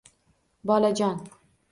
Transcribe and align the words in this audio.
Bolajon 0.71 1.17